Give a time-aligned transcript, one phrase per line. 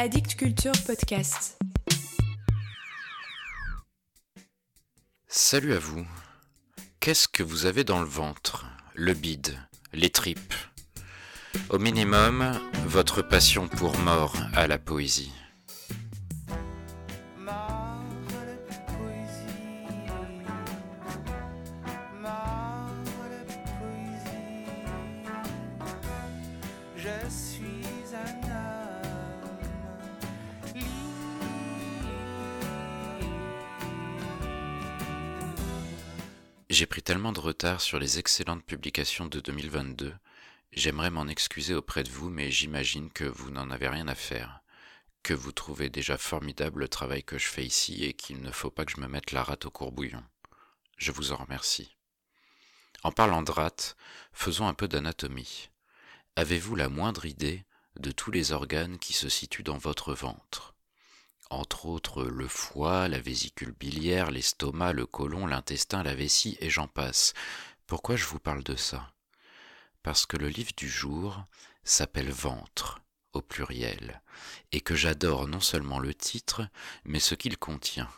[0.00, 1.58] Addict Culture Podcast.
[5.26, 6.06] Salut à vous.
[7.00, 8.66] Qu'est-ce que vous avez dans le ventre?
[8.94, 9.58] Le bide,
[9.92, 10.54] les tripes?
[11.70, 12.56] Au minimum,
[12.86, 15.32] votre passion pour mort à la poésie.
[36.70, 40.14] J'ai pris tellement de retard sur les excellentes publications de 2022.
[40.72, 44.60] J'aimerais m'en excuser auprès de vous, mais j'imagine que vous n'en avez rien à faire,
[45.22, 48.70] que vous trouvez déjà formidable le travail que je fais ici et qu'il ne faut
[48.70, 50.22] pas que je me mette la rate au courbouillon.
[50.98, 51.96] Je vous en remercie.
[53.02, 53.96] En parlant de rate,
[54.34, 55.70] faisons un peu d'anatomie.
[56.36, 57.64] Avez-vous la moindre idée
[57.98, 60.74] de tous les organes qui se situent dans votre ventre?
[61.50, 66.88] Entre autres le foie, la vésicule biliaire, l'estomac, le côlon, l'intestin, la vessie et j'en
[66.88, 67.34] passe.
[67.86, 69.12] Pourquoi je vous parle de ça?
[70.02, 71.44] Parce que le livre du jour
[71.84, 73.00] s'appelle Ventre
[73.32, 74.22] au pluriel,
[74.72, 76.68] et que j'adore non seulement le titre,
[77.04, 78.08] mais ce qu'il contient.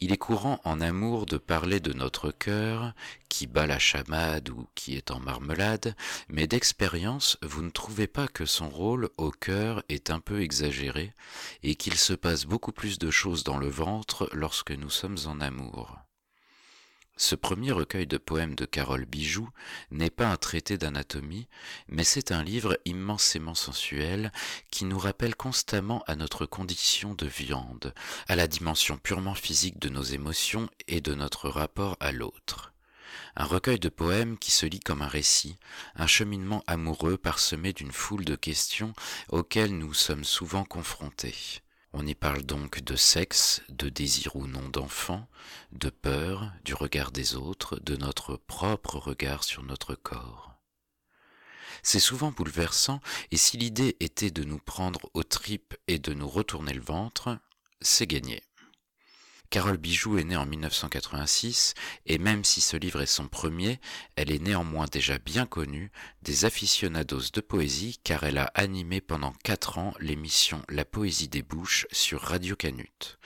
[0.00, 2.94] Il est courant en amour de parler de notre cœur,
[3.28, 5.96] qui bat la chamade ou qui est en marmelade,
[6.28, 11.12] mais d'expérience, vous ne trouvez pas que son rôle au cœur est un peu exagéré,
[11.64, 15.40] et qu'il se passe beaucoup plus de choses dans le ventre lorsque nous sommes en
[15.40, 15.98] amour.
[17.20, 19.50] Ce premier recueil de poèmes de Carole Bijoux
[19.90, 21.48] n'est pas un traité d'anatomie,
[21.88, 24.30] mais c'est un livre immensément sensuel
[24.70, 27.92] qui nous rappelle constamment à notre condition de viande,
[28.28, 32.72] à la dimension purement physique de nos émotions et de notre rapport à l'autre.
[33.34, 35.56] Un recueil de poèmes qui se lit comme un récit,
[35.96, 38.92] un cheminement amoureux parsemé d'une foule de questions
[39.28, 41.62] auxquelles nous sommes souvent confrontés.
[41.92, 45.26] On y parle donc de sexe, de désir ou non d'enfant,
[45.72, 50.54] de peur, du regard des autres, de notre propre regard sur notre corps.
[51.82, 56.28] C'est souvent bouleversant, et si l'idée était de nous prendre aux tripes et de nous
[56.28, 57.38] retourner le ventre,
[57.80, 58.42] c'est gagné.
[59.50, 61.72] Carole Bijoux est née en 1986
[62.04, 63.80] et même si ce livre est son premier,
[64.14, 69.32] elle est néanmoins déjà bien connue des aficionados de poésie car elle a animé pendant
[69.44, 73.18] quatre ans l'émission La poésie des bouches sur Radio Canut,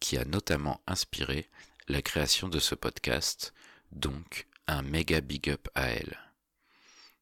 [0.00, 1.50] qui a notamment inspiré
[1.88, 3.52] la création de ce podcast,
[3.92, 6.18] donc un méga big up à elle.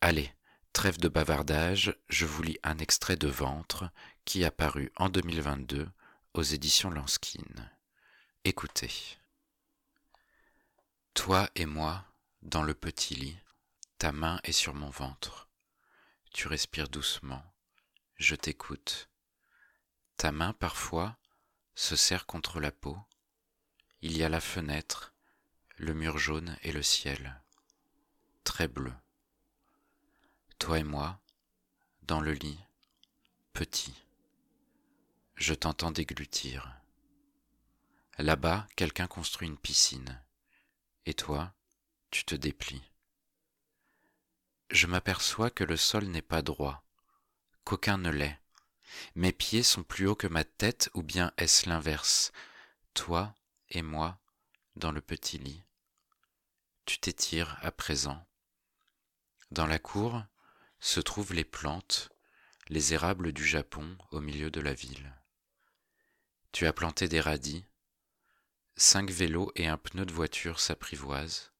[0.00, 0.32] Allez,
[0.72, 3.90] trêve de bavardage, je vous lis un extrait de Ventre
[4.24, 5.88] qui a paru en 2022
[6.34, 7.42] aux éditions Lanskin.
[8.48, 9.18] Écoutez.
[11.14, 12.04] Toi et moi,
[12.42, 13.36] dans le petit lit,
[13.98, 15.48] ta main est sur mon ventre.
[16.32, 17.42] Tu respires doucement,
[18.18, 19.08] je t'écoute.
[20.16, 21.16] Ta main parfois
[21.74, 22.96] se serre contre la peau.
[24.00, 25.12] Il y a la fenêtre,
[25.74, 27.42] le mur jaune et le ciel,
[28.44, 28.94] très bleu.
[30.60, 31.18] Toi et moi,
[32.02, 32.60] dans le lit,
[33.52, 34.04] petit.
[35.34, 36.76] Je t'entends déglutir.
[38.18, 40.22] Là-bas, quelqu'un construit une piscine.
[41.04, 41.52] Et toi,
[42.10, 42.90] tu te déplies.
[44.70, 46.82] Je m'aperçois que le sol n'est pas droit,
[47.64, 48.38] qu'aucun ne l'est.
[49.14, 52.32] Mes pieds sont plus hauts que ma tête, ou bien est-ce l'inverse?
[52.94, 53.34] Toi
[53.68, 54.18] et moi,
[54.76, 55.62] dans le petit lit.
[56.86, 58.24] Tu t'étires à présent.
[59.50, 60.24] Dans la cour
[60.80, 62.10] se trouvent les plantes,
[62.68, 65.12] les érables du Japon au milieu de la ville.
[66.52, 67.64] Tu as planté des radis,
[68.78, 71.50] Cinq vélos et un pneu de voiture s'apprivoisent.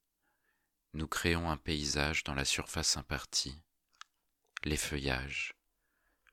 [0.93, 3.59] Nous créons un paysage dans la surface impartie,
[4.65, 5.55] les feuillages,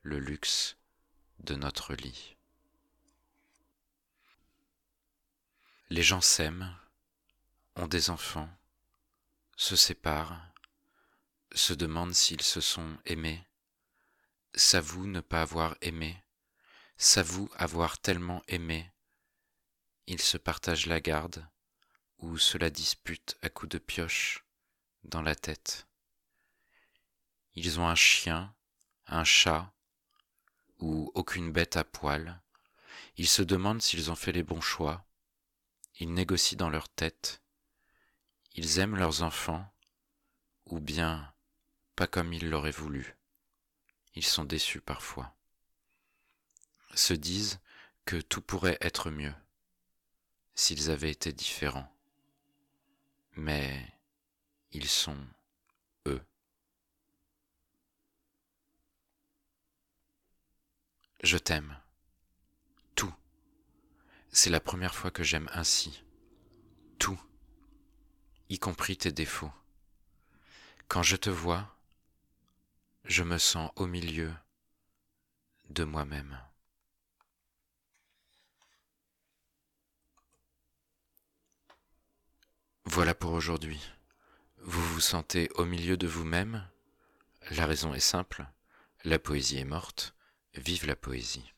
[0.01, 0.75] le luxe
[1.39, 2.35] de notre lit.
[5.89, 6.75] Les gens s'aiment,
[7.77, 8.50] ont des enfants,
[9.55, 10.51] se séparent,
[11.53, 13.41] se demandent s'ils se sont aimés,
[14.53, 16.21] s'avouent ne pas avoir aimé,
[16.97, 18.93] s'avouent avoir tellement aimé?
[20.07, 21.47] Ils se partagent la garde,
[22.19, 24.45] ou se la disputent à coups de pioche
[25.03, 25.88] dans la tête.
[27.55, 28.53] Ils ont un chien,
[29.07, 29.71] un chat,
[30.79, 32.41] ou aucune bête à poil.
[33.17, 35.05] Ils se demandent s'ils ont fait les bons choix.
[36.00, 37.41] Ils négocient dans leur tête.
[38.55, 39.71] Ils aiment leurs enfants,
[40.65, 41.33] ou bien
[41.95, 43.15] pas comme ils l'auraient voulu.
[44.15, 45.35] Ils sont déçus parfois.
[46.95, 47.59] Se disent
[48.05, 49.33] que tout pourrait être mieux
[50.55, 51.91] s'ils avaient été différents.
[53.35, 53.85] Mais
[54.71, 55.17] ils sont
[56.07, 56.21] eux.
[61.23, 61.77] Je t'aime.
[62.95, 63.13] Tout.
[64.31, 66.03] C'est la première fois que j'aime ainsi.
[67.00, 67.21] Tout.
[68.50, 69.51] Y compris tes défauts.
[70.88, 71.75] Quand je te vois,
[73.05, 74.33] je me sens au milieu
[75.69, 76.39] de moi-même.
[82.95, 83.81] Voilà pour aujourd'hui.
[84.62, 86.63] Vous vous sentez au milieu de vous-même.
[87.57, 88.45] La raison est simple,
[89.04, 90.13] la poésie est morte,
[90.54, 91.56] vive la poésie.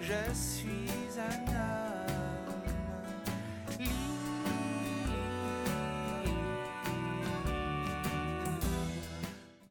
[0.00, 1.73] Je suis un